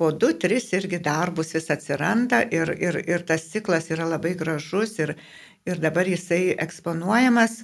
[0.00, 4.96] po du, tris irgi darbus vis atsiranda ir, ir, ir tas ciklas yra labai gražus
[5.04, 5.12] ir,
[5.68, 7.60] ir dabar jisai eksponuojamas,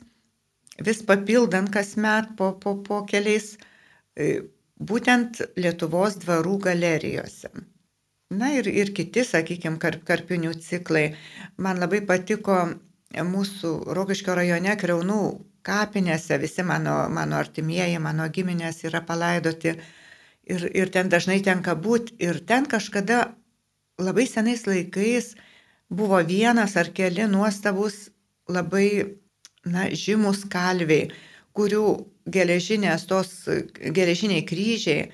[0.85, 3.55] vis papildant kasmet po, po, po keliais,
[4.12, 4.43] e,
[4.77, 7.49] būtent Lietuvos dvarų galerijose.
[8.31, 11.14] Na ir, ir kiti, sakykime, karp, karpinių ciklai.
[11.57, 12.61] Man labai patiko
[13.11, 15.25] mūsų Rogiškio rajone Kreunų
[15.66, 22.16] kapinėse visi mano, mano artimieji, mano giminės yra palaidoti ir, ir ten dažnai tenka būti.
[22.23, 23.31] Ir ten kažkada
[24.01, 25.35] labai senais laikais
[25.90, 28.09] buvo vienas ar keli nuostabus
[28.49, 29.18] labai
[29.64, 31.11] na, žymus kalviai,
[31.57, 31.85] kurių
[32.31, 33.33] geležinės tos
[33.81, 35.11] geležiniai kryžiai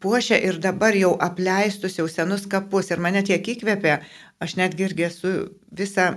[0.00, 2.90] puošia ir dabar jau apleistus jau senus kapus.
[2.90, 3.98] Ir mane tiek įkvėpė,
[4.42, 5.32] aš netgi irgi esu
[5.70, 6.08] visą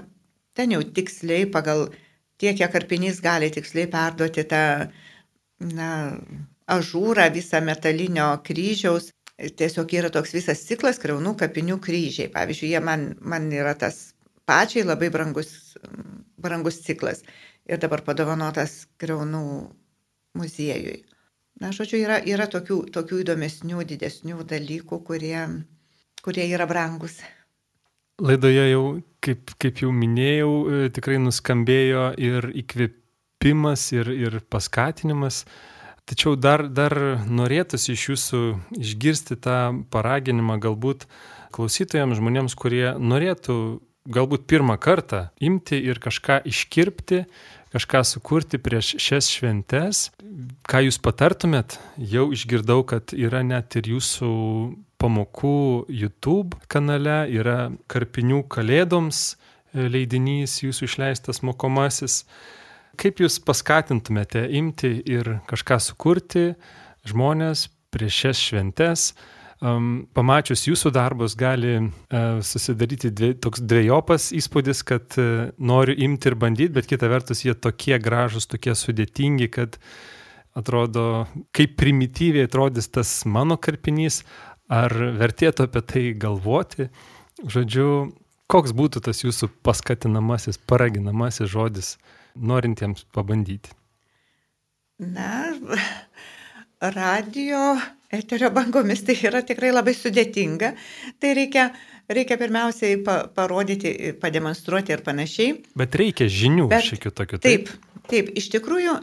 [0.57, 1.87] ten jau tiksliai pagal
[2.41, 4.63] tiek, kiek karpinys gali tiksliai perduoti tą
[5.77, 5.89] na,
[6.71, 9.11] ažūrą visą metalinio kryžiaus.
[9.37, 12.31] Tiesiog yra toks visas ciklas kreunų kapinių kryžiai.
[12.33, 14.15] Pavyzdžiui, jie man, man yra tas
[14.49, 15.77] pačiai labai brangus,
[16.41, 17.21] brangus ciklas
[17.69, 19.43] ir dabar padovanotas kreunų
[20.37, 21.03] muziejui.
[21.61, 25.39] Na, žodžiu, yra, yra tokių, tokių įdomesnių, didesnių dalykų, kurie,
[26.25, 27.17] kurie yra brangus.
[28.21, 28.83] Laidoje jau,
[29.27, 35.43] kaip, kaip jau minėjau, e, tikrai nuskambėjo ir įkvėpimas, ir, ir paskatinimas.
[36.07, 36.95] Tačiau dar, dar
[37.27, 38.41] norėtųsi iš jūsų
[38.79, 39.57] išgirsti tą
[39.91, 41.03] paraginimą galbūt
[41.55, 43.57] klausytojams, žmonėms, kurie norėtų
[44.07, 47.25] galbūt pirmą kartą imti ir kažką iškirpti,
[47.75, 50.07] kažką sukurti prieš šias šventes.
[50.67, 51.75] Ką jūs patartumėt?
[51.99, 54.31] Jau išgirdau, kad yra net ir jūsų
[55.01, 62.23] pamokų YouTube kanale, yra Karpinių kalėdoms e, leidinys jūsų išleistas mokomasis.
[62.97, 66.47] Kaip jūs paskatintumėte imti ir kažką sukurti
[67.07, 69.11] žmonės prieš šias šventes?
[69.57, 76.29] Um, pamačius jūsų darbus gali uh, susidaryti dvie, toks dviejopas įspūdis, kad uh, noriu imti
[76.29, 79.79] ir bandyti, bet kita vertus jie tokie gražus, tokie sudėtingi, kad
[80.57, 81.25] atrodo,
[81.57, 84.21] kaip primityviai atrodys tas mano karpinys,
[84.67, 86.89] ar vertėtų apie tai galvoti.
[87.43, 87.89] Žodžiu,
[88.51, 91.95] koks būtų tas jūsų paskatinamasis, paraginamasis žodis
[92.35, 93.73] norintiems pabandyti?
[94.97, 95.53] Na,
[96.81, 97.77] radio
[98.11, 100.71] eterio bangomis tai yra tikrai labai sudėtinga.
[101.19, 101.67] Tai reikia,
[102.09, 105.57] reikia pirmiausiai pa, parodyti, pademonstruoti ir panašiai.
[105.77, 107.41] Bet reikia žinių šiokių tokių.
[107.43, 108.95] Taip, taip, taip, iš tikrųjų,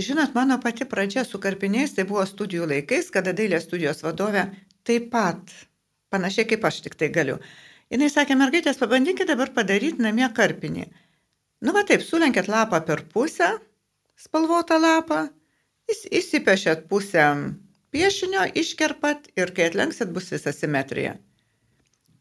[0.00, 4.48] žinot, mano pati pradžia su karpiniais tai buvo studijų laikais, kada dailės studijos vadovė
[4.86, 5.52] taip pat,
[6.14, 7.38] panašiai kaip aš tik tai galiu.
[7.90, 10.86] Jis sakė, mergaitės, pabandykite dabar padaryti namie karpinį.
[11.66, 13.52] Nu va taip, sulenkėt lapą per pusę,
[14.20, 15.20] spalvotą lapą,
[15.88, 17.26] įsipešėt pusę
[17.94, 21.14] piešinio, iškerpat ir kai atlenksit bus visa simetrija.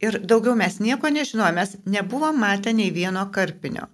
[0.04, 3.88] Ir daugiau mes nieko nežinojome, mes nebuvom matę nei vieno karpinio.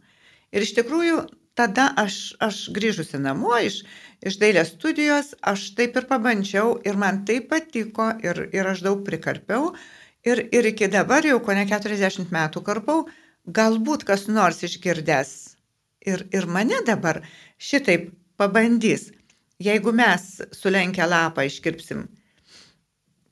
[0.51, 1.21] Ir iš tikrųjų
[1.57, 3.81] tada aš, aš grįžusi namo iš,
[4.23, 9.03] iš dailės studijos, aš taip ir pabandžiau ir man tai patiko ir, ir aš daug
[9.07, 9.73] prikarpiau.
[10.21, 13.07] Ir, ir iki dabar jau ko ne 40 metų karpau,
[13.49, 15.31] galbūt kas nors išgirdęs
[16.05, 17.23] ir, ir mane dabar
[17.57, 19.09] šitaip pabandys.
[19.61, 22.05] Jeigu mes sulenkę lapą iškirpsim,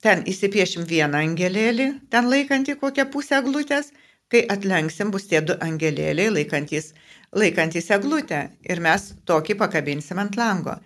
[0.02, 3.90] ten įsipiešim vieną angelėlį, ten laikantį kokią pusę glutės,
[4.30, 6.92] kai atlenksim bus tie du angelėliai laikantys,
[7.36, 10.76] laikantys eglutę ir mes tokį pakabinsim ant lango.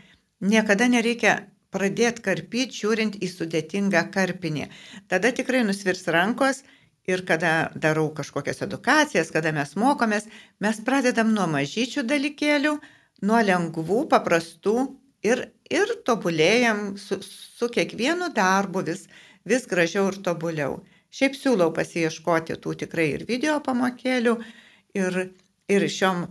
[0.45, 1.39] Niekada nereikia
[1.75, 4.69] pradėti karpyti, žiūrint į sudėtingą karpinį.
[5.11, 6.63] Tada tikrai nusvirs rankos
[7.09, 10.29] ir kada darau kažkokias edukacijas, kada mes mokomės,
[10.61, 12.75] mes pradedam nuo mažyčių dalykėlių,
[13.29, 14.77] nuo lengvų, paprastų
[15.27, 19.07] ir, ir tobulėjam su, su kiekvienu darbu vis,
[19.45, 20.83] vis gražiau ir tobuliau.
[21.15, 24.35] Šiaip siūlau pasieškoti tų tikrai ir video pamokėlių
[24.99, 25.19] ir,
[25.73, 26.27] ir šiom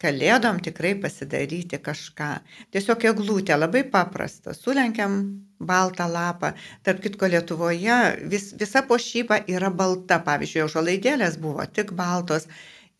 [0.00, 2.30] kalėdom tikrai pasidaryti kažką.
[2.72, 4.54] Tiesiog eglutė labai paprasta.
[4.56, 5.18] Sulenkiam
[5.60, 6.54] baltą lapą.
[6.82, 7.98] Tarp kitko Lietuvoje
[8.32, 10.20] vis, visa pošyba yra balta.
[10.24, 12.48] Pavyzdžiui, žolaidėlės buvo tik baltos.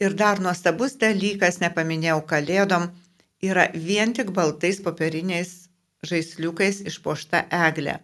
[0.00, 2.88] Ir dar nuostabus dalykas, nepaminėjau kalėdom,
[3.44, 5.50] yra vien tik baltais popieriniais
[6.08, 7.98] žaisliukais išpošta eglė.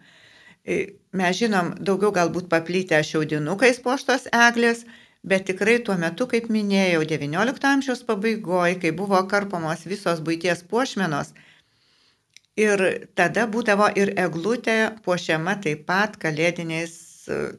[0.66, 4.84] E, mes žinom, daugiau galbūt paplytę šiaudinukais poštos eglės,
[5.26, 11.32] bet tikrai tuo metu, kaip minėjau, XIX amžiaus pabaigoje, kai buvo karpomos visos būties puošmenos,
[12.56, 12.82] ir
[13.18, 16.94] tada būdavo ir eglutė puošiama taip pat kalėdiniais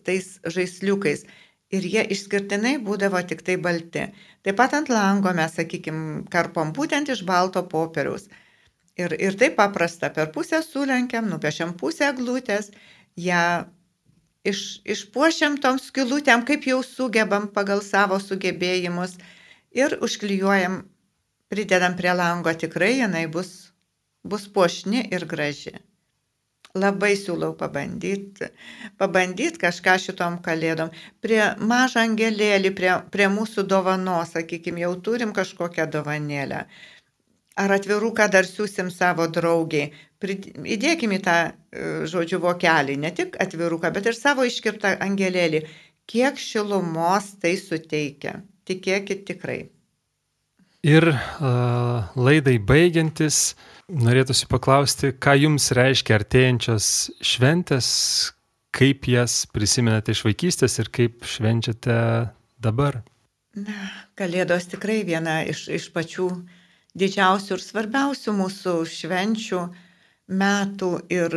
[0.08, 1.26] tais žaisliukais
[1.76, 4.08] ir jie išskirtinai būdavo tik tai balti.
[4.44, 8.30] Taip pat ant lango mes, sakykime, karpom būtent iš balto popieriaus.
[8.98, 12.72] Ir, ir taip paprasta, per pusę sulenkiam, nupiešiam pusę glūtės,
[13.20, 13.68] ją
[14.52, 14.62] iš,
[14.96, 19.18] išpuošiam tom skilutėm, kaip jau sugebam pagal savo sugebėjimus
[19.76, 20.82] ir užklijuojam,
[21.52, 23.52] pridedam prie lango, tikrai jinai bus,
[24.24, 25.78] bus puošni ir graži.
[26.78, 28.50] Labai siūlau pabandyti,
[29.02, 30.92] pabandyti kažką šitom kalėdom.
[31.24, 31.40] Prie
[31.72, 36.66] mažą angelėlį, prie, prie mūsų dovanos, sakykime, jau turim kažkokią dovanėlę.
[37.58, 39.90] Ar atviruką dar siūsim savo draugiai.
[40.22, 45.64] Įdėkime į tą, e, žodžiu, vokelį, ne tik atviruką, bet ir savo iškirtą angelėlį.
[46.08, 48.38] Kiek šilumos tai suteikia.
[48.68, 49.60] Tikėkit tikrai.
[50.88, 53.56] Ir uh, laidai baigiantis,
[53.90, 56.88] norėtųsi paklausti, ką jums reiškia artėjančios
[57.26, 57.88] šventės,
[58.78, 61.98] kaip jas prisimenate iš vaikystės ir kaip švenčiate
[62.62, 63.02] dabar?
[63.58, 66.30] Na, Kalėdos tikrai viena iš, iš pačių
[66.98, 69.62] didžiausių ir svarbiausių mūsų švenčių
[70.42, 71.36] metų ir,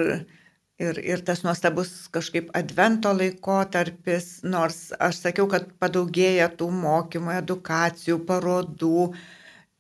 [0.81, 8.19] ir, ir tas nuostabus kažkaip advento laikotarpis, nors aš sakiau, kad padaugėja tų mokymų, edukacijų,
[8.29, 9.11] parodų,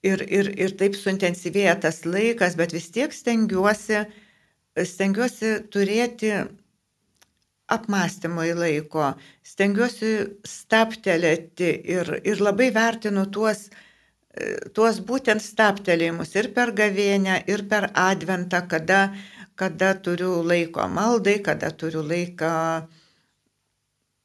[0.06, 4.04] ir, ir, ir taip suintensyvėja tas laikas, bet vis tiek stengiuosi,
[4.78, 6.32] stengiuosi turėti
[7.70, 9.12] apmąstymui laiko,
[9.46, 10.14] stengiuosi
[10.46, 13.68] staptelėti ir, ir labai vertinu tuos,
[14.76, 19.02] tuos būtent staptelėjimus ir per gavėnę, ir per adventą, kada,
[19.58, 22.54] kada turiu laiko maldai, kada turiu laiką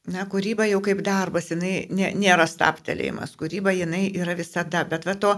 [0.05, 5.15] Na, kūryba jau kaip darbas, jinai nė, nėra staptelėjimas, kūryba jinai yra visada, bet va
[5.17, 5.31] to,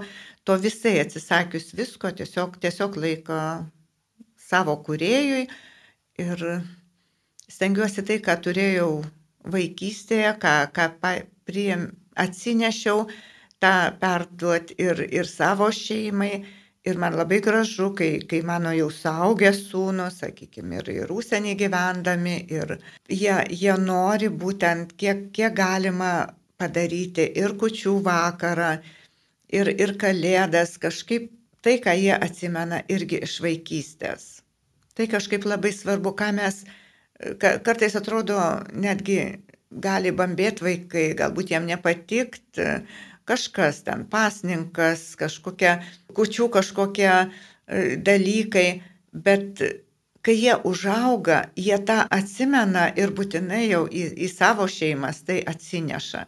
[0.44, 3.38] to visai atsisakius visko, tiesiog, tiesiog laiko
[4.50, 5.46] savo kuriejui
[6.20, 6.44] ir,
[7.48, 8.90] stengiuosi tai, ką turėjau
[9.56, 10.90] vaikystėje, ką, ką
[11.48, 11.88] priėm,
[12.20, 13.08] atsinešiau,
[13.64, 16.32] tą perduoti ir, ir savo šeimai.
[16.88, 22.38] Ir man labai gražu, kai, kai mano jau suaugęs sūnus, sakykime, ir, ir užsienį gyvendami,
[22.54, 22.78] ir
[23.12, 26.12] jie, jie nori būtent kiek, kiek galima
[26.58, 28.70] padaryti ir kučių vakarą,
[29.52, 31.28] ir, ir kalėdas, kažkaip
[31.60, 34.30] tai, ką jie atsimena irgi iš vaikystės.
[34.96, 36.64] Tai kažkaip labai svarbu, ką mes
[37.42, 38.40] kartais atrodo
[38.74, 39.20] netgi
[39.72, 42.62] gali bambėti vaikai, galbūt jiem nepatikt,
[43.28, 45.82] kažkas ten, pasninkas, kažkokia,
[46.16, 47.28] kučių kažkokie e,
[48.00, 48.68] dalykai,
[49.12, 49.62] bet
[50.28, 56.26] kai jie užauga, jie tą atsimena ir būtinai jau į, į savo šeimas tai atsineša.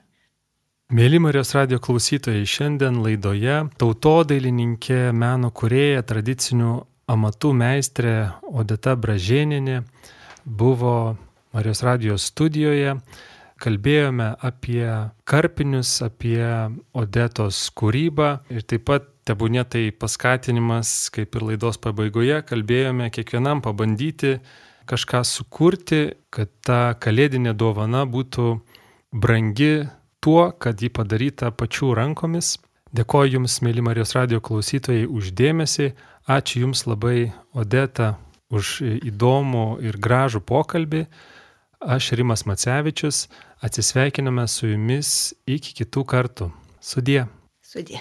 [0.96, 6.72] Mėly Marijos radio klausytojai, šiandien laidoje tautodailininkė, meno kurėja, tradicinių
[7.14, 8.14] amatų meistrė
[8.50, 9.84] Odeta Bražėninė
[10.46, 10.96] buvo
[11.54, 12.96] Marijos radijos studijoje
[13.62, 14.86] kalbėjome apie
[15.30, 16.42] karpinius, apie
[16.98, 24.40] Odetos kūrybą ir taip pat tebūnė tai paskatinimas, kaip ir laidos pabaigoje, kalbėjome kiekvienam pabandyti
[24.90, 26.02] kažką sukurti,
[26.34, 28.48] kad ta kalėdinė dovana būtų
[29.14, 29.86] brangi
[30.20, 32.58] tuo, kad ji padaryta pačių rankomis.
[32.96, 35.92] Dėkoju Jums, mėly Marijos radio klausytojai, uždėmesi.
[36.26, 38.16] Ačiū Jums labai, Odeta,
[38.50, 38.80] už
[39.12, 41.04] įdomų ir gražų pokalbį.
[41.80, 43.28] Aš Rimas Macevičius,
[43.66, 46.52] atsisveikiname su jumis iki kitų kartų.
[46.80, 47.26] Sudie.
[47.62, 48.00] Sudie.